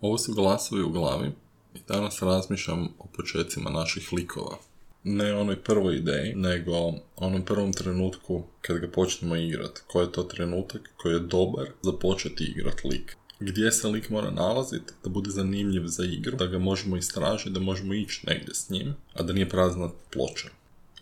Ovo 0.00 0.18
su 0.18 0.34
glasovi 0.34 0.82
u 0.82 0.90
glavi 0.90 1.30
i 1.74 1.78
danas 1.88 2.22
razmišljam 2.22 2.88
o 2.98 3.06
početcima 3.16 3.70
naših 3.70 4.12
likova. 4.12 4.58
Ne 5.04 5.34
onoj 5.34 5.56
prvoj 5.56 5.96
ideji, 5.96 6.34
nego 6.34 6.72
onom 7.16 7.44
prvom 7.44 7.72
trenutku 7.72 8.42
kad 8.62 8.78
ga 8.78 8.88
počnemo 8.88 9.36
igrat. 9.36 9.82
Koji 9.86 10.04
je 10.04 10.12
to 10.12 10.22
trenutak 10.22 10.90
koji 10.96 11.12
je 11.12 11.20
dobar 11.20 11.66
za 11.82 11.92
početi 11.92 12.44
igrat 12.44 12.84
lik. 12.84 13.16
Gdje 13.40 13.72
se 13.72 13.88
lik 13.88 14.10
mora 14.10 14.30
nalaziti 14.30 14.92
da 15.04 15.10
bude 15.10 15.30
zanimljiv 15.30 15.86
za 15.86 16.04
igru, 16.04 16.36
da 16.36 16.46
ga 16.46 16.58
možemo 16.58 16.96
istražiti, 16.96 17.50
da 17.50 17.60
možemo 17.60 17.94
ići 17.94 18.26
negdje 18.26 18.54
s 18.54 18.70
njim, 18.70 18.94
a 19.14 19.22
da 19.22 19.32
nije 19.32 19.48
prazna 19.48 19.90
ploča. 20.12 20.48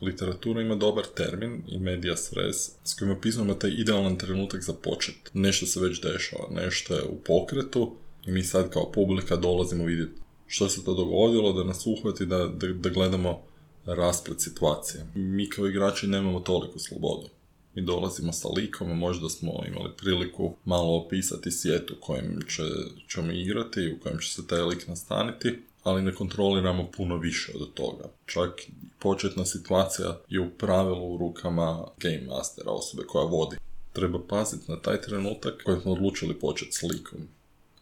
Literatura 0.01 0.61
ima 0.61 0.75
dobar 0.75 1.05
termin 1.05 1.63
i 1.69 1.79
media 1.79 2.15
res 2.33 2.71
s 2.85 2.95
kojim 2.99 3.13
opisujemo 3.13 3.55
taj 3.55 3.71
idealan 3.71 4.19
trenutak 4.19 4.63
za 4.63 4.73
počet. 4.73 5.31
Nešto 5.33 5.67
se 5.67 5.81
već 5.81 6.03
dešava, 6.03 6.49
nešto 6.51 6.95
je 6.95 7.03
u 7.03 7.17
pokretu 7.25 7.97
i 8.27 8.33
mi 8.33 8.43
sad 8.43 8.71
kao 8.71 8.93
publika 8.93 9.37
dolazimo 9.37 9.85
vidjeti 9.85 10.21
što 10.49 10.69
se 10.69 10.85
to 10.85 10.95
dogodilo, 10.95 11.53
da 11.53 11.65
nas 11.65 11.87
uhvati, 11.87 12.27
da, 12.27 12.47
da, 12.47 12.67
da 12.67 12.89
gledamo 12.89 13.43
rasplet 13.87 14.41
situacije. 14.41 15.07
Mi 15.15 15.51
kao 15.51 15.67
igrači 15.67 16.07
nemamo 16.07 16.41
toliko 16.41 16.79
slobodu. 16.79 17.29
Mi 17.75 17.83
dolazimo 17.83 18.33
sa 18.33 18.49
likom, 18.49 18.99
možda 18.99 19.29
smo 19.29 19.53
imali 19.69 19.91
priliku 19.97 20.55
malo 20.65 20.97
opisati 20.97 21.51
svijet 21.51 21.91
u 21.91 21.95
kojem 22.01 22.41
će, 22.49 22.63
ćemo 23.09 23.33
igrati, 23.33 23.97
u 23.97 24.03
kojem 24.03 24.19
će 24.19 24.35
se 24.35 24.47
taj 24.47 24.63
lik 24.63 24.89
nastaniti, 24.89 25.59
ali 25.83 26.03
ne 26.03 26.15
kontroliramo 26.15 26.91
puno 26.97 27.17
više 27.17 27.53
od 27.61 27.75
toga. 27.75 28.05
Čak 28.27 28.51
početna 28.99 29.45
situacija 29.45 30.21
je 30.29 30.41
u 30.41 30.51
pravilu 30.51 31.15
u 31.15 31.19
rukama 31.19 31.85
game 31.97 32.23
mastera, 32.27 32.71
osobe 32.71 33.03
koja 33.07 33.25
vodi. 33.25 33.57
Treba 33.93 34.19
paziti 34.29 34.71
na 34.71 34.81
taj 34.81 35.01
trenutak 35.01 35.63
koji 35.65 35.81
smo 35.81 35.93
odlučili 35.93 36.39
početi 36.39 36.73
s 36.73 36.83
likom. 36.83 37.29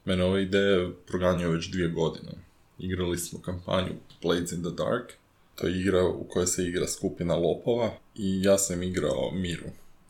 Mene 0.07 0.25
ove 0.25 0.43
ideje 0.43 0.93
proganjaju 1.07 1.51
već 1.51 1.71
dvije 1.71 1.89
godine. 1.89 2.33
Igrali 2.79 3.19
smo 3.19 3.43
kampanju 3.43 3.93
Blades 4.23 4.53
in 4.53 4.63
the 4.63 4.71
Dark, 4.71 5.13
to 5.55 5.67
je 5.67 5.81
igra 5.81 6.05
u 6.05 6.25
kojoj 6.25 6.47
se 6.47 6.65
igra 6.65 6.87
skupina 6.87 7.37
lopova 7.37 7.91
i 8.15 8.43
ja 8.43 8.59
sam 8.59 8.83
igrao 8.83 9.31
Miru. 9.33 9.67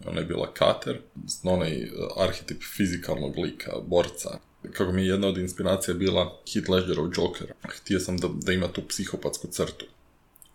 Ona 0.06 0.20
je 0.20 0.26
bila 0.26 0.54
kater, 0.54 1.00
onaj 1.42 1.90
arhetip 2.16 2.62
fizikalnog 2.76 3.38
lika, 3.38 3.72
borca. 3.86 4.38
Kako 4.72 4.92
mi 4.92 5.02
je 5.02 5.08
jedna 5.08 5.28
od 5.28 5.38
inspiracija 5.38 5.94
bila 5.94 6.40
Heath 6.52 6.70
Ledgerov 6.70 7.06
Joker. 7.16 7.52
Htio 7.68 8.00
sam 8.00 8.16
da, 8.16 8.28
da 8.28 8.52
ima 8.52 8.68
tu 8.68 8.82
psihopatsku 8.88 9.48
crtu. 9.50 9.84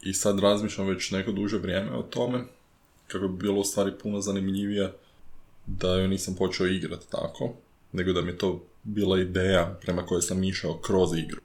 I 0.02 0.14
sad 0.14 0.40
razmišljam 0.40 0.88
već 0.88 1.12
neko 1.12 1.32
duže 1.32 1.58
vrijeme 1.58 1.92
o 1.92 2.04
tome, 2.04 2.44
kako 3.08 3.28
bi 3.28 3.44
bilo 3.44 3.60
u 3.60 3.64
stvari 3.64 3.92
puno 4.04 4.22
zanimljivije 4.22 4.94
da 5.66 5.96
ju 5.96 6.08
nisam 6.08 6.36
počeo 6.36 6.68
igrati 6.68 7.12
tako, 7.12 7.54
nego 7.94 8.14
da 8.14 8.22
mi 8.22 8.38
to 8.38 8.64
bila 8.84 9.22
ideja 9.22 9.78
prema 9.82 10.06
kojoj 10.06 10.22
sam 10.22 10.44
išao 10.44 10.78
kroz 10.78 11.14
igru. 11.18 11.42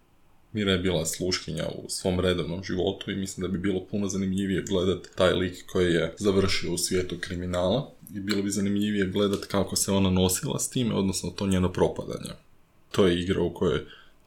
Mira 0.53 0.73
je 0.73 0.79
bila 0.79 1.07
sluškinja 1.07 1.65
u 1.69 1.89
svom 1.89 2.21
redovnom 2.21 2.65
životu 2.65 3.11
i 3.11 3.17
mislim 3.17 3.43
da 3.43 3.53
bi 3.53 3.59
bilo 3.59 3.87
puno 3.91 4.09
zanimljivije 4.09 4.63
gledati 4.63 5.09
taj 5.17 5.33
lik 5.33 5.67
koji 5.67 5.93
je 5.93 6.15
završio 6.19 6.73
u 6.73 6.79
svijetu 6.79 7.17
kriminala 7.21 7.91
i 8.15 8.21
bilo 8.21 8.43
bi 8.43 8.51
zanimljivije 8.51 9.07
gledati 9.07 9.47
kako 9.47 9.77
se 9.77 9.93
ona 9.93 10.11
nosila 10.11 10.59
s 10.59 10.71
time, 10.71 10.95
odnosno 10.95 11.31
to 11.31 11.47
njeno 11.47 11.73
propadanje. 11.73 12.31
To 12.91 13.07
je 13.07 13.21
igra 13.21 13.43
u 13.43 13.55
kojoj 13.55 13.81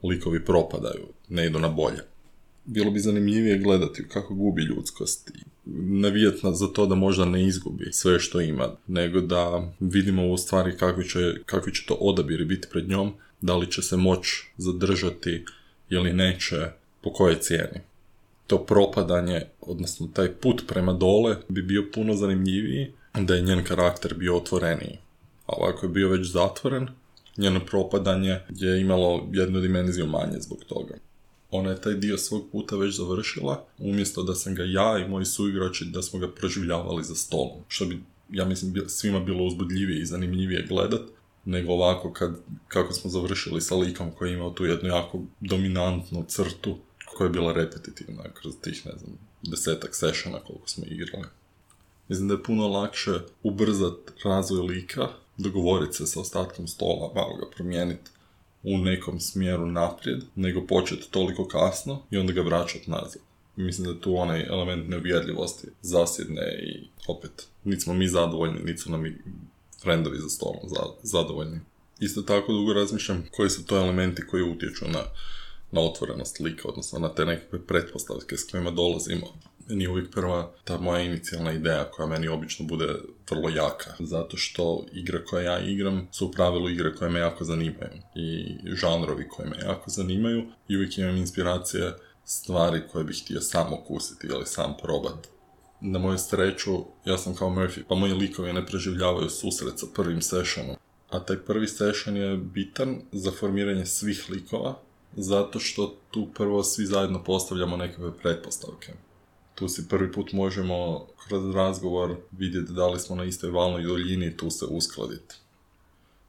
likovi 0.03 0.45
propadaju, 0.45 1.07
ne 1.29 1.45
idu 1.45 1.59
na 1.59 1.67
bolje. 1.67 2.03
Bilo 2.71 2.91
bi 2.91 2.99
zanimljivije 2.99 3.57
gledati 3.57 4.07
kako 4.07 4.33
gubi 4.33 4.61
ljudskost 4.61 5.29
i 5.29 5.39
navijati 5.75 6.37
za 6.53 6.67
to 6.67 6.85
da 6.85 6.95
možda 6.95 7.25
ne 7.25 7.47
izgubi 7.47 7.89
sve 7.91 8.19
što 8.19 8.41
ima, 8.41 8.69
nego 8.87 9.21
da 9.21 9.71
vidimo 9.79 10.27
u 10.27 10.37
stvari 10.37 10.77
kakvi 10.77 11.09
će, 11.09 11.33
kakvi 11.45 11.73
će 11.73 11.85
to 11.85 11.93
odabiri 11.93 12.45
biti 12.45 12.67
pred 12.71 12.89
njom, 12.89 13.13
da 13.41 13.55
li 13.55 13.71
će 13.71 13.81
se 13.81 13.97
moć 13.97 14.27
zadržati 14.57 15.45
ili 15.89 16.13
neće, 16.13 16.55
po 17.01 17.13
kojoj 17.13 17.39
cijeni. 17.39 17.79
To 18.47 18.65
propadanje, 18.65 19.41
odnosno 19.61 20.07
taj 20.13 20.31
put 20.31 20.63
prema 20.67 20.93
dole 20.93 21.35
bi 21.47 21.61
bio 21.61 21.85
puno 21.93 22.13
zanimljiviji 22.13 22.91
da 23.13 23.35
je 23.35 23.41
njen 23.41 23.63
karakter 23.63 24.13
bio 24.13 24.37
otvoreniji. 24.37 24.97
A 25.45 25.53
ovako 25.57 25.85
je 25.85 25.89
bio 25.89 26.09
već 26.09 26.27
zatvoren, 26.27 26.87
njeno 27.37 27.59
propadanje 27.65 28.39
je 28.49 28.81
imalo 28.81 29.27
jednu 29.33 29.59
dimenziju 29.59 30.05
manje 30.05 30.39
zbog 30.39 30.63
toga. 30.67 30.95
Ona 31.51 31.69
je 31.69 31.81
taj 31.81 31.93
dio 31.93 32.17
svog 32.17 32.49
puta 32.51 32.75
već 32.75 32.95
završila, 32.95 33.65
umjesto 33.77 34.23
da 34.23 34.35
sam 34.35 34.55
ga 34.55 34.63
ja 34.63 34.99
i 34.99 35.09
moji 35.09 35.25
suigrači 35.25 35.85
da 35.85 36.01
smo 36.01 36.19
ga 36.19 36.31
proživljavali 36.31 37.03
za 37.03 37.15
stolom. 37.15 37.57
Što 37.67 37.85
bi, 37.85 38.03
ja 38.29 38.45
mislim, 38.45 38.83
svima 38.87 39.19
bilo 39.19 39.43
uzbudljivije 39.43 40.01
i 40.01 40.05
zanimljivije 40.05 40.65
gledat, 40.69 41.01
nego 41.45 41.73
ovako 41.73 42.13
kad, 42.13 42.37
kako 42.67 42.93
smo 42.93 43.09
završili 43.09 43.61
sa 43.61 43.75
likom 43.75 44.11
koji 44.11 44.29
je 44.29 44.35
imao 44.35 44.49
tu 44.49 44.65
jednu 44.65 44.89
jako 44.89 45.21
dominantnu 45.39 46.25
crtu 46.27 46.77
koja 47.05 47.25
je 47.25 47.31
bila 47.31 47.53
repetitivna 47.53 48.23
kroz 48.33 48.53
tih, 48.61 48.85
ne 48.85 48.91
znam, 48.97 49.17
desetak 49.41 49.95
sessiona 49.95 50.39
koliko 50.39 50.67
smo 50.67 50.83
igrali. 50.87 51.27
Mislim 52.07 52.27
da 52.27 52.33
je 52.33 52.43
puno 52.43 52.67
lakše 52.67 53.11
ubrzat 53.43 53.97
razvoj 54.23 54.67
lika, 54.67 55.07
dogovoriti 55.37 55.93
se 55.93 56.05
sa 56.05 56.19
ostatkom 56.19 56.67
stola, 56.67 57.11
malo 57.15 57.35
ga 57.35 57.45
promijeniti 57.55 58.11
u 58.63 58.77
nekom 58.77 59.19
smjeru 59.19 59.65
naprijed, 59.65 60.23
nego 60.35 60.67
početi 60.67 61.11
toliko 61.11 61.47
kasno 61.47 62.01
i 62.11 62.17
onda 62.17 62.33
ga 62.33 62.41
vraćati 62.41 62.91
nazad. 62.91 63.21
Mislim 63.55 63.85
da 63.85 63.91
je 63.93 64.01
tu 64.01 64.17
onaj 64.17 64.45
element 64.47 64.89
neuvjerljivosti 64.89 65.67
zasjedne 65.81 66.59
i 66.63 66.87
opet, 67.07 67.47
niti 67.63 67.81
smo 67.81 67.93
mi 67.93 68.07
zadovoljni, 68.07 68.59
niti 68.63 68.77
su 68.77 68.91
nam 68.91 69.05
i 69.05 69.13
frendovi 69.81 70.17
za 70.17 70.29
stolom 70.29 70.61
za, 70.63 70.81
zadovoljni. 71.03 71.59
Isto 71.99 72.21
tako 72.21 72.53
dugo 72.53 72.73
razmišljam 72.73 73.25
koji 73.31 73.49
su 73.49 73.65
to 73.65 73.77
elementi 73.77 74.27
koji 74.27 74.43
utječu 74.43 74.85
na, 74.87 75.03
na 75.71 75.81
otvorenost 75.81 76.39
lika, 76.39 76.67
odnosno 76.67 76.99
na 76.99 77.09
te 77.09 77.25
nekakve 77.25 77.59
pretpostavke 77.59 78.37
s 78.37 78.51
kojima 78.51 78.71
dolazimo. 78.71 79.27
Meni 79.69 79.83
je 79.83 79.89
uvijek 79.89 80.11
prva 80.11 80.51
ta 80.63 80.77
moja 80.77 81.01
inicijalna 81.01 81.51
ideja 81.51 81.91
koja 81.91 82.07
meni 82.07 82.27
obično 82.27 82.65
bude 82.65 82.95
vrlo 83.29 83.49
jaka. 83.49 83.93
Zato 83.99 84.37
što 84.37 84.85
igre 84.91 85.25
koje 85.25 85.45
ja 85.45 85.59
igram 85.59 86.07
su 86.11 86.25
u 86.25 86.31
pravilu 86.31 86.69
igre 86.69 86.95
koje 86.95 87.11
me 87.11 87.19
jako 87.19 87.43
zanimaju. 87.43 87.91
I 88.15 88.57
žanrovi 88.75 89.27
koje 89.29 89.49
me 89.49 89.57
jako 89.61 89.89
zanimaju. 89.89 90.43
I 90.67 90.75
uvijek 90.75 90.97
imam 90.97 91.17
inspiracije 91.17 91.93
stvari 92.25 92.81
koje 92.91 93.03
bih 93.03 93.21
htio 93.23 93.41
sam 93.41 93.73
okusiti 93.73 94.27
ili 94.27 94.45
sam 94.45 94.73
probati 94.83 95.29
na 95.81 95.99
moju 95.99 96.17
sreću, 96.17 96.71
ja 97.05 97.17
sam 97.17 97.35
kao 97.35 97.49
Murphy, 97.49 97.83
pa 97.87 97.95
moji 97.95 98.13
likovi 98.13 98.53
ne 98.53 98.65
preživljavaju 98.65 99.29
susret 99.29 99.79
sa 99.79 99.85
prvim 99.95 100.21
sessionom. 100.21 100.75
A 101.09 101.19
taj 101.19 101.37
prvi 101.37 101.67
session 101.67 102.17
je 102.17 102.37
bitan 102.37 103.01
za 103.11 103.31
formiranje 103.31 103.85
svih 103.85 104.25
likova, 104.29 104.79
zato 105.15 105.59
što 105.59 105.95
tu 106.11 106.27
prvo 106.33 106.63
svi 106.63 106.85
zajedno 106.85 107.23
postavljamo 107.23 107.77
nekakve 107.77 108.17
pretpostavke. 108.17 108.93
Tu 109.59 109.69
si 109.69 109.87
prvi 109.89 110.11
put 110.11 110.31
možemo 110.33 111.07
kroz 111.27 111.55
razgovor 111.55 112.15
vidjeti 112.31 112.73
da 112.73 112.87
li 112.87 112.99
smo 112.99 113.15
na 113.15 113.23
istoj 113.23 113.51
valnoj 113.51 113.83
duljini 113.83 114.37
tu 114.37 114.49
se 114.49 114.65
uskladiti. 114.65 115.35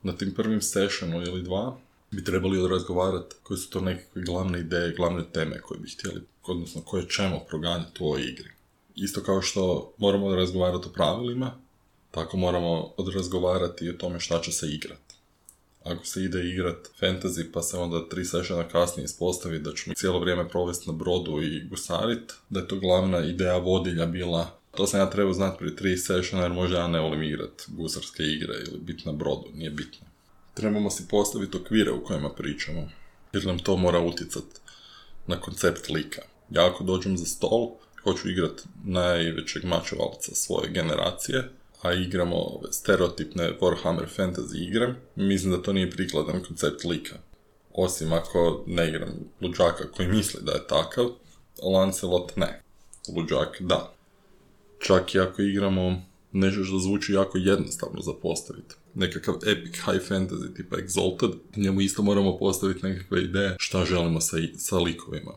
Na 0.02 0.12
tim 0.12 0.34
prvim 0.34 0.62
sessionu 0.62 1.22
ili 1.22 1.42
dva 1.42 1.78
bi 2.10 2.24
trebali 2.24 2.68
razgovarati 2.68 3.36
koje 3.42 3.58
su 3.58 3.70
to 3.70 3.80
nekakve 3.80 4.22
glavne 4.22 4.60
ideje, 4.60 4.94
glavne 4.96 5.24
teme 5.32 5.60
koje 5.60 5.80
bi 5.80 5.90
htjeli, 5.90 6.22
odnosno 6.46 6.82
koje 6.82 7.08
ćemo 7.08 7.40
proganjati 7.48 8.02
u 8.02 8.06
ovoj 8.06 8.22
igri 8.22 8.50
isto 9.00 9.22
kao 9.22 9.42
što 9.42 9.92
moramo 9.98 10.34
razgovarati 10.34 10.88
o 10.88 10.92
pravilima, 10.92 11.52
tako 12.10 12.36
moramo 12.36 12.92
odrazgovarati 12.96 13.90
o 13.90 13.92
tome 13.92 14.20
šta 14.20 14.40
će 14.40 14.52
se 14.52 14.66
igrati. 14.66 15.14
Ako 15.84 16.04
se 16.04 16.22
ide 16.22 16.48
igrat 16.48 16.88
fantasy 17.00 17.52
pa 17.52 17.62
se 17.62 17.76
onda 17.76 18.08
tri 18.08 18.24
sessiona 18.24 18.68
kasnije 18.68 19.04
ispostavi 19.04 19.58
da 19.58 19.72
ćemo 19.72 19.94
cijelo 19.94 20.20
vrijeme 20.20 20.48
provesti 20.48 20.90
na 20.90 20.92
brodu 20.96 21.42
i 21.42 21.64
gusarit, 21.68 22.32
da 22.50 22.60
je 22.60 22.68
to 22.68 22.76
glavna 22.76 23.24
ideja 23.24 23.56
vodilja 23.56 24.06
bila 24.06 24.60
to 24.76 24.86
sam 24.86 25.00
ja 25.00 25.10
trebao 25.10 25.32
znati 25.32 25.58
prije 25.58 25.76
tri 25.76 25.96
sessiona 25.96 26.44
jer 26.44 26.52
možda 26.52 26.78
ja 26.78 26.88
ne 26.88 27.00
volim 27.00 27.22
igrat 27.22 27.62
gusarske 27.68 28.22
igre 28.22 28.54
ili 28.66 28.78
biti 28.80 29.06
na 29.06 29.12
brodu, 29.12 29.48
nije 29.54 29.70
bitno. 29.70 30.06
Trebamo 30.54 30.90
si 30.90 31.08
postaviti 31.08 31.56
okvire 31.56 31.90
u 31.90 32.04
kojima 32.04 32.30
pričamo, 32.30 32.88
jer 33.32 33.46
nam 33.46 33.58
to 33.58 33.76
mora 33.76 34.00
utjecati 34.00 34.60
na 35.26 35.40
koncept 35.40 35.88
lika. 35.88 36.22
Ja 36.50 36.66
ako 36.66 36.84
dođem 36.84 37.16
za 37.18 37.24
stol, 37.24 37.70
hoću 38.02 38.30
igrat 38.30 38.62
najvećeg 38.84 39.64
mačevalca 39.64 40.34
svoje 40.34 40.70
generacije, 40.70 41.48
a 41.82 41.92
igramo 41.92 42.60
stereotipne 42.70 43.58
Warhammer 43.60 44.06
fantasy 44.16 44.68
igre, 44.68 44.94
mislim 45.16 45.52
da 45.52 45.62
to 45.62 45.72
nije 45.72 45.90
prikladan 45.90 46.42
koncept 46.48 46.84
lika. 46.84 47.16
Osim 47.72 48.12
ako 48.12 48.64
ne 48.66 48.88
igram 48.88 49.10
luđaka 49.40 49.90
koji 49.96 50.08
misli 50.08 50.40
da 50.42 50.52
je 50.52 50.66
takav, 50.66 51.06
Lancelot 51.62 52.36
ne. 52.36 52.62
Luđak 53.16 53.56
da. 53.60 53.92
Čak 54.78 55.14
i 55.14 55.20
ako 55.20 55.42
igramo 55.42 56.02
nešto 56.32 56.64
što 56.64 56.78
zvuči 56.78 57.12
jako 57.12 57.38
jednostavno 57.38 58.00
za 58.00 58.12
postaviti. 58.22 58.74
Nekakav 58.94 59.34
epic 59.34 59.74
high 59.74 60.10
fantasy 60.10 60.56
tipa 60.56 60.76
Exalted, 60.76 61.32
njemu 61.56 61.80
isto 61.80 62.02
moramo 62.02 62.38
postaviti 62.38 62.86
nekakve 62.86 63.22
ideje 63.22 63.56
šta 63.58 63.84
želimo 63.84 64.20
sa, 64.20 64.36
sa 64.56 64.78
likovima 64.78 65.32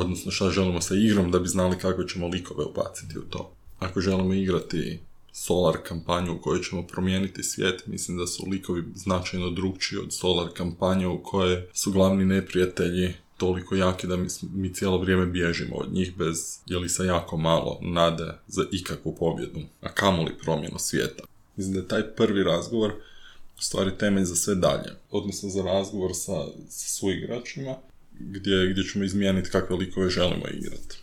odnosno 0.00 0.32
šta 0.32 0.50
želimo 0.50 0.80
sa 0.80 0.94
igrom 0.94 1.30
da 1.30 1.38
bi 1.38 1.48
znali 1.48 1.78
kako 1.78 2.04
ćemo 2.04 2.28
likove 2.28 2.64
ubaciti 2.64 3.18
u 3.18 3.22
to. 3.22 3.52
Ako 3.78 4.00
želimo 4.00 4.34
igrati 4.34 5.00
solar 5.32 5.76
kampanju 5.82 6.34
u 6.34 6.38
kojoj 6.38 6.62
ćemo 6.62 6.86
promijeniti 6.86 7.42
svijet. 7.42 7.86
Mislim 7.86 8.18
da 8.18 8.26
su 8.26 8.46
likovi 8.50 8.84
značajno 8.94 9.50
drugčiji 9.50 9.98
od 9.98 10.12
solar 10.12 10.48
kampanje 10.54 11.06
u 11.06 11.22
kojoj 11.22 11.62
su 11.72 11.92
glavni 11.92 12.24
neprijatelji 12.24 13.14
toliko 13.36 13.74
jaki 13.74 14.06
da 14.06 14.16
mi, 14.52 14.74
cijelo 14.74 14.98
vrijeme 14.98 15.26
bježimo 15.26 15.76
od 15.76 15.92
njih 15.92 16.16
bez 16.16 16.58
ili 16.66 16.88
sa 16.88 17.04
jako 17.04 17.36
malo 17.36 17.78
nade 17.82 18.32
za 18.46 18.64
ikakvu 18.72 19.14
pobjedu, 19.14 19.60
a 19.80 19.92
kamoli 19.92 20.38
promjenu 20.42 20.78
svijeta. 20.78 21.22
Mislim 21.56 21.74
da 21.74 21.80
je 21.80 21.88
taj 21.88 22.02
prvi 22.16 22.44
razgovor 22.44 22.92
u 23.58 23.62
stvari 23.62 23.90
temelj 23.98 24.24
za 24.24 24.36
sve 24.36 24.54
dalje, 24.54 24.90
odnosno 25.10 25.48
za 25.48 25.62
razgovor 25.62 26.10
sa, 26.14 26.44
sa 26.68 26.88
suigračima 26.98 27.74
gdje, 28.20 28.70
gdje 28.70 28.84
ćemo 28.84 29.04
izmijeniti 29.04 29.50
kakve 29.50 29.76
likove 29.76 30.10
želimo 30.10 30.44
igrati. 30.52 30.98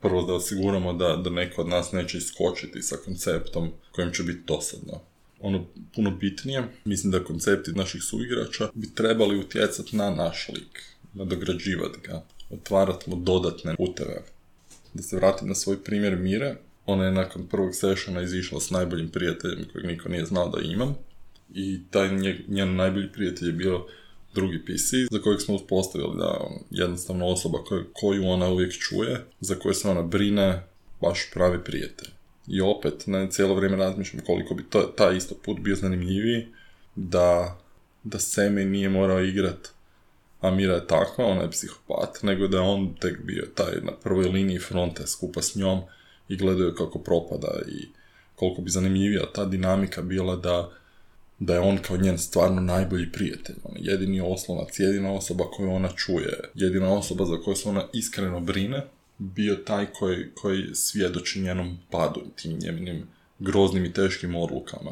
Prvo 0.00 0.22
da 0.22 0.34
osiguramo 0.34 0.92
da, 0.92 1.16
da 1.16 1.30
neko 1.30 1.62
od 1.62 1.68
nas 1.68 1.92
neće 1.92 2.18
iskočiti 2.18 2.82
sa 2.82 2.96
konceptom 3.04 3.70
kojim 3.92 4.12
će 4.12 4.22
biti 4.22 4.42
dosadno. 4.46 5.00
Ono 5.40 5.66
puno 5.94 6.10
bitnije, 6.10 6.62
mislim 6.84 7.10
da 7.10 7.24
koncepti 7.24 7.72
naših 7.72 8.02
suigrača 8.02 8.68
bi 8.74 8.94
trebali 8.94 9.38
utjecati 9.38 9.96
na 9.96 10.10
naš 10.10 10.48
lik, 10.48 10.82
nadograđivati 11.14 11.98
ga, 12.04 12.24
otvarati 12.50 13.10
mu 13.10 13.16
dodatne 13.16 13.76
puteve. 13.76 14.22
Da 14.94 15.02
se 15.02 15.16
vratim 15.16 15.48
na 15.48 15.54
svoj 15.54 15.84
primjer 15.84 16.16
Mire, 16.16 16.56
ona 16.86 17.04
je 17.04 17.12
nakon 17.12 17.46
prvog 17.46 17.74
sessiona 17.74 18.22
izišla 18.22 18.60
s 18.60 18.70
najboljim 18.70 19.08
prijateljem 19.08 19.64
kojeg 19.72 19.86
niko 19.86 20.08
nije 20.08 20.24
znao 20.24 20.48
da 20.48 20.62
imam. 20.62 20.94
I 21.54 21.80
taj 21.90 22.10
njen 22.48 22.76
najbolji 22.76 23.12
prijatelj 23.12 23.48
je 23.48 23.52
bio 23.52 23.86
drugi 24.34 24.64
PC 24.64 25.10
za 25.10 25.18
kojeg 25.18 25.40
smo 25.40 25.54
uspostavili 25.54 26.16
da 26.18 26.40
jednostavno 26.70 27.26
osoba 27.26 27.58
koju, 27.92 28.24
ona 28.28 28.48
uvijek 28.48 28.72
čuje, 28.72 29.24
za 29.40 29.54
koju 29.54 29.74
se 29.74 29.88
ona 29.88 30.02
brine, 30.02 30.62
baš 31.00 31.30
pravi 31.34 31.64
prijatelj. 31.64 32.08
I 32.46 32.60
opet, 32.60 33.06
ne, 33.06 33.30
cijelo 33.30 33.54
vrijeme 33.54 33.76
razmišljam 33.76 34.24
koliko 34.26 34.54
bi 34.54 34.62
to, 34.70 34.82
taj 34.82 35.16
isto 35.16 35.34
put 35.44 35.60
bio 35.60 35.76
zanimljiviji, 35.76 36.46
da, 36.96 37.58
da 38.04 38.18
Semi 38.18 38.64
nije 38.64 38.88
morao 38.88 39.24
igrat 39.24 39.72
a 40.40 40.50
Mira 40.50 40.74
je 40.74 40.86
takva, 40.86 41.24
ona 41.24 41.42
je 41.42 41.50
psihopat, 41.50 42.22
nego 42.22 42.48
da 42.48 42.56
je 42.56 42.62
on 42.62 42.94
tek 43.00 43.22
bio 43.22 43.46
taj 43.54 43.72
na 43.82 43.92
prvoj 44.02 44.24
liniji 44.24 44.58
fronte 44.58 45.06
skupa 45.06 45.42
s 45.42 45.56
njom 45.56 45.80
i 46.28 46.36
gledaju 46.36 46.74
kako 46.74 46.98
propada 46.98 47.48
i 47.68 47.88
koliko 48.34 48.62
bi 48.62 48.70
zanimljivija 48.70 49.32
ta 49.34 49.44
dinamika 49.44 50.02
bila 50.02 50.36
da 50.36 50.70
da 51.40 51.54
je 51.54 51.60
on 51.60 51.78
kao 51.78 51.96
njen 51.96 52.18
stvarno 52.18 52.60
najbolji 52.60 53.12
prijatelj. 53.12 53.56
On 53.64 53.76
je 53.76 53.90
jedini 53.92 54.20
oslonac, 54.20 54.78
jedina 54.78 55.12
osoba 55.12 55.44
koju 55.44 55.72
ona 55.72 55.88
čuje, 55.88 56.38
jedina 56.54 56.92
osoba 56.92 57.24
za 57.24 57.36
koju 57.44 57.56
se 57.56 57.68
ona 57.68 57.84
iskreno 57.92 58.40
brine, 58.40 58.86
bio 59.18 59.56
taj 59.56 59.86
koji, 59.86 60.30
koji 60.34 60.74
svjedoči 60.74 61.40
njenom 61.40 61.78
padu, 61.90 62.20
tim 62.36 62.58
njenim 62.58 63.06
groznim 63.38 63.84
i 63.84 63.92
teškim 63.92 64.36
odlukama. 64.36 64.90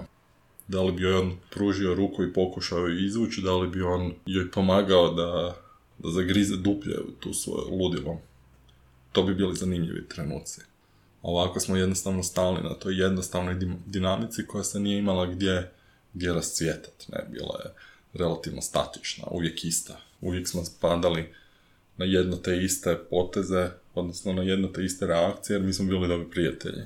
Da 0.68 0.82
li 0.82 0.92
bi 0.92 1.06
on 1.06 1.36
pružio 1.50 1.94
ruku 1.94 2.24
i 2.24 2.32
pokušao 2.32 2.78
ju 2.78 3.06
izvući, 3.06 3.40
da 3.40 3.56
li 3.56 3.68
bi 3.68 3.82
on 3.82 4.12
joj 4.26 4.50
pomagao 4.50 5.14
da, 5.14 5.56
da 5.98 6.10
zagrize 6.10 6.56
duplje 6.56 7.00
u 7.00 7.10
tu 7.20 7.34
svoje 7.34 7.70
ludilo. 7.70 8.20
To 9.12 9.22
bi 9.22 9.34
bili 9.34 9.56
zanimljivi 9.56 10.08
trenuci. 10.08 10.60
Ovako 11.22 11.60
smo 11.60 11.76
jednostavno 11.76 12.22
stali 12.22 12.62
na 12.62 12.74
toj 12.74 13.02
jednostavnoj 13.02 13.56
dinamici 13.86 14.46
koja 14.46 14.64
se 14.64 14.80
nije 14.80 14.98
imala 14.98 15.26
gdje 15.26 15.72
gdje 16.14 16.32
rascvjetati, 16.32 17.06
ne, 17.12 17.24
bila 17.30 17.60
je 17.64 17.70
relativno 18.14 18.62
statična, 18.62 19.24
uvijek 19.30 19.64
ista. 19.64 20.00
Uvijek 20.20 20.48
smo 20.48 20.64
spadali 20.64 21.34
na 21.96 22.04
jedno 22.04 22.36
te 22.36 22.62
iste 22.64 22.98
poteze, 23.10 23.70
odnosno 23.94 24.32
na 24.32 24.42
jedno 24.42 24.68
te 24.68 24.84
iste 24.84 25.06
reakcije, 25.06 25.54
jer 25.54 25.62
mi 25.62 25.72
smo 25.72 25.86
bili 25.86 26.08
dobri 26.08 26.30
prijatelji. 26.30 26.82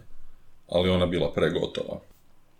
Ali 0.69 0.91
ona 0.91 1.07
bila 1.07 1.33
pregotova. 1.33 2.01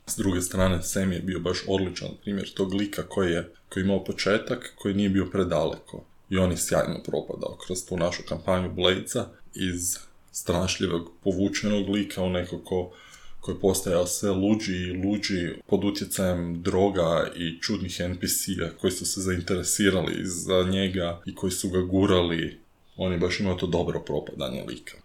S 0.07 0.17
druge 0.17 0.41
strane, 0.41 0.83
Sam 0.83 1.13
je 1.13 1.21
bio 1.21 1.41
baš 1.41 1.59
odličan 1.69 2.09
primjer 2.23 2.55
tog 2.55 2.75
lika 2.75 3.03
koji 3.03 3.33
je 3.33 3.53
koji 3.69 3.83
imao 3.83 4.05
početak, 4.05 4.73
koji 4.77 4.95
nije 4.95 5.09
bio 5.09 5.27
predaleko. 5.27 6.05
I 6.31 6.39
on 6.39 6.51
je 6.51 6.57
sjajno 6.57 7.03
propadao 7.03 7.59
kroz 7.67 7.87
tu 7.89 7.97
našu 7.97 8.23
kampanju 8.29 8.73
Bladesa 8.73 9.27
iz 9.55 9.99
strašljivog 10.33 11.11
povučenog 11.25 11.89
lika 11.89 12.23
u 12.23 12.31
neko 12.31 12.59
ko 12.59 12.93
koji 13.43 13.59
postajao 13.59 14.07
sve 14.07 14.31
luđi 14.31 14.77
i 14.77 14.93
luđi 15.05 15.55
pod 15.67 15.85
utjecajem 15.85 16.63
droga 16.63 17.31
i 17.37 17.61
čudnih 17.61 18.01
NPC-a 18.01 18.71
koji 18.81 18.91
su 18.91 19.07
se 19.07 19.21
zainteresirali 19.21 20.21
za 20.25 20.63
njega 20.71 21.23
i 21.27 21.35
koji 21.35 21.51
su 21.51 21.69
ga 21.69 21.81
gurali. 21.81 22.59
On 22.97 23.13
je 23.13 23.19
baš 23.19 23.41
imao 23.41 23.55
to 23.55 23.67
dobro 23.67 24.01
propadanje 24.01 24.65
lika. 24.69 24.97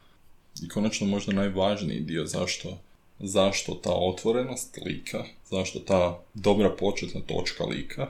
I 0.63 0.69
konačno 0.69 1.07
možda 1.07 1.33
najvažniji 1.33 1.99
dio 1.99 2.25
zašto, 2.25 2.77
zašto 3.19 3.73
ta 3.73 3.93
otvorenost 3.93 4.79
lika, 4.85 5.23
zašto 5.49 5.79
ta 5.79 6.19
dobra 6.33 6.69
početna 6.69 7.21
točka 7.21 7.63
lika. 7.63 8.07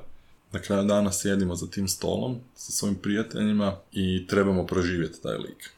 Na 0.51 0.62
kraju 0.62 0.83
dana 0.83 1.12
sjedimo 1.12 1.56
za 1.56 1.68
tim 1.68 1.88
stolom 1.88 2.39
sa 2.56 2.71
svojim 2.71 2.95
prijateljima 2.95 3.77
i 3.91 4.27
trebamo 4.27 4.65
proživjeti 4.65 5.21
taj 5.21 5.38
lik 5.38 5.76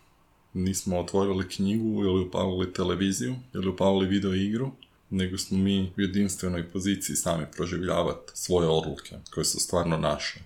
nismo 0.53 0.99
otvorili 0.99 1.49
knjigu 1.49 2.03
ili 2.03 2.21
upavili 2.21 2.73
televiziju 2.73 3.35
ili 3.53 3.67
upavili 3.67 4.07
video 4.07 4.35
igru, 4.35 4.71
nego 5.09 5.37
smo 5.37 5.57
mi 5.57 5.93
u 5.97 6.01
jedinstvenoj 6.01 6.69
poziciji 6.69 7.15
sami 7.15 7.45
proživljavati 7.55 8.31
svoje 8.33 8.67
odluke 8.67 9.15
koje 9.33 9.45
su 9.45 9.59
stvarno 9.59 9.97
naše. 9.97 10.39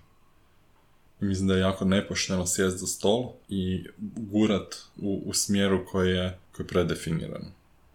Mislim 1.20 1.48
da 1.48 1.54
je 1.54 1.60
jako 1.60 1.86
nepošteno 1.86 2.48
sjest 2.48 2.78
za 2.78 2.88
stol 2.88 3.32
i 3.50 3.84
gurat 4.16 4.76
u, 4.98 5.22
u 5.26 5.34
smjeru 5.34 5.86
koji 5.92 6.12
je, 6.12 6.40
koji 6.52 6.64
je 6.64 6.68
predefiniran. 6.68 7.46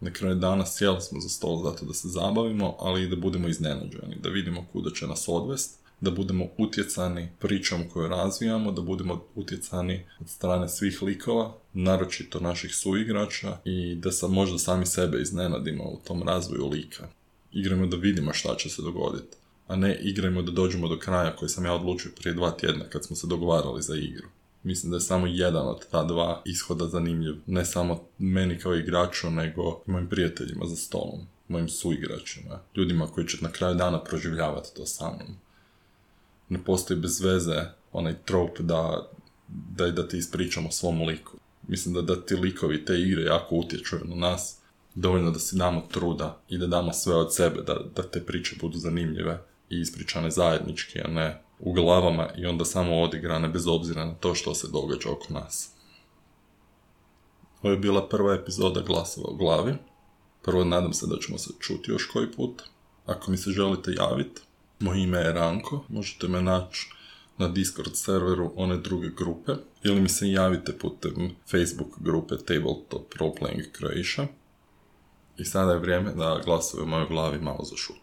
Na 0.01 0.13
kraju 0.13 0.35
dana 0.35 0.67
sjeli 0.67 1.01
smo 1.01 1.21
za 1.21 1.29
stol 1.29 1.63
zato 1.63 1.87
da 1.87 1.95
se 1.95 2.09
zabavimo, 2.09 2.77
ali 2.79 3.03
i 3.03 3.09
da 3.09 3.17
budemo 3.17 3.49
iznenađeni, 3.49 4.17
da 4.23 4.29
vidimo 4.29 4.67
kuda 4.73 4.91
će 4.91 5.07
nas 5.07 5.25
odvest 5.29 5.79
da 6.01 6.11
budemo 6.11 6.47
utjecani 6.59 7.29
pričom 7.39 7.89
koju 7.93 8.09
razvijamo, 8.09 8.73
da 8.73 8.83
budemo 8.83 9.25
utjecani 9.35 10.05
od 10.21 10.29
strane 10.29 10.69
svih 10.69 11.03
likova, 11.03 11.55
naročito 11.73 12.41
naših 12.41 12.75
suigrača 12.75 13.59
i 13.65 13.95
da 13.95 14.13
sam 14.13 14.33
možda 14.33 14.59
sami 14.59 14.87
sebe 14.87 15.21
iznenadimo 15.21 15.85
u 15.85 16.01
tom 16.05 16.23
razvoju 16.23 16.69
lika. 16.69 17.09
Igramo 17.53 17.87
da 17.87 17.97
vidimo 17.97 18.33
šta 18.33 18.57
će 18.57 18.69
se 18.69 18.83
dogoditi, 18.83 19.37
a 19.67 19.77
ne 19.77 19.99
igrajmo 20.03 20.43
da 20.43 20.53
dođemo 20.53 20.89
do 20.89 20.99
kraja 20.99 21.37
koji 21.37 21.49
sam 21.49 21.65
ja 21.65 21.75
odlučio 21.75 22.11
prije 22.21 22.35
dva 22.35 22.51
tjedna 22.51 22.85
kad 22.85 23.05
smo 23.05 23.17
se 23.17 23.27
dogovarali 23.27 23.83
za 23.83 23.97
igru. 23.97 24.29
Mislim 24.63 24.91
da 24.91 24.97
je 24.97 25.01
samo 25.01 25.27
jedan 25.27 25.69
od 25.69 25.89
ta 25.91 26.05
dva 26.05 26.43
ishoda 26.45 26.87
zanimljiv. 26.87 27.35
Ne 27.47 27.65
samo 27.65 28.01
meni 28.19 28.59
kao 28.59 28.75
igraču, 28.75 29.31
nego 29.31 29.83
i 29.87 29.91
mojim 29.91 30.09
prijateljima 30.09 30.67
za 30.67 30.77
stolom, 30.77 31.21
mojim 31.49 31.69
suigračima, 31.69 32.61
ljudima 32.77 33.07
koji 33.07 33.27
će 33.27 33.37
na 33.41 33.51
kraju 33.53 33.75
dana 33.75 34.05
proživljavati 34.05 34.75
to 34.77 34.87
sa 34.87 35.11
mnom 35.11 35.37
ne 36.49 36.65
postoji 36.65 37.01
bez 37.01 37.21
veze 37.21 37.65
onaj 37.93 38.15
trop 38.25 38.61
da, 38.61 39.11
da, 39.49 39.91
da 39.91 40.09
ti 40.09 40.19
ispričamo 40.19 40.71
svom 40.71 41.03
liku. 41.03 41.37
Mislim 41.69 41.95
da, 41.95 42.03
da 42.03 42.21
ti 42.21 42.35
likovi 42.35 42.85
te 42.85 43.01
igre 43.01 43.23
jako 43.23 43.57
utječu 43.57 43.97
na 44.05 44.15
nas, 44.15 44.59
dovoljno 44.95 45.31
da 45.31 45.39
si 45.39 45.57
damo 45.57 45.83
truda 45.93 46.41
i 46.49 46.59
da 46.59 46.67
damo 46.67 46.93
sve 46.93 47.15
od 47.15 47.35
sebe, 47.35 47.63
da, 47.63 47.77
da 47.97 48.03
te 48.03 48.21
priče 48.27 48.57
budu 48.61 48.79
zanimljive 48.79 49.43
i 49.71 49.81
ispričane 49.81 50.31
zajednički, 50.31 51.01
a 51.01 51.09
ne 51.09 51.43
u 51.59 51.73
glavama 51.73 52.29
i 52.37 52.47
onda 52.47 52.65
samo 52.65 53.03
odigrane 53.03 53.49
bez 53.49 53.67
obzira 53.67 54.05
na 54.05 54.15
to 54.15 54.35
što 54.35 54.55
se 54.55 54.69
događa 54.73 55.11
oko 55.11 55.33
nas. 55.33 55.71
Ovo 57.63 57.73
je 57.73 57.79
bila 57.79 58.09
prva 58.09 58.35
epizoda 58.35 58.81
Glasova 58.81 59.31
u 59.31 59.37
glavi. 59.37 59.75
Prvo 60.43 60.65
nadam 60.65 60.93
se 60.93 61.07
da 61.07 61.17
ćemo 61.19 61.39
se 61.39 61.51
čuti 61.61 61.91
još 61.91 62.07
koji 62.07 62.33
put. 62.33 62.63
Ako 63.07 63.31
mi 63.31 63.37
se 63.37 63.51
želite 63.51 63.93
javiti, 63.97 64.41
moje 64.81 65.03
ime 65.03 65.19
je 65.19 65.33
Ranko, 65.33 65.85
možete 65.89 66.29
me 66.29 66.43
naći 66.43 66.91
na 67.39 67.49
Discord 67.49 67.97
serveru 67.97 68.53
one 68.57 68.77
druge 68.77 69.09
grupe 69.09 69.53
ili 69.83 70.01
mi 70.01 70.09
se 70.09 70.31
javite 70.31 70.79
putem 70.79 71.31
Facebook 71.51 72.01
grupe 72.01 72.35
Tabletop 72.37 73.15
Roleplaying 73.15 73.79
Croatia. 73.79 74.27
I 75.39 75.45
sada 75.45 75.73
je 75.73 75.79
vrijeme 75.79 76.13
da 76.15 76.41
glasove 76.45 76.83
u 76.83 76.87
mojoj 76.87 77.07
glavi 77.09 77.39
malo 77.39 77.65
zašute. 77.65 78.01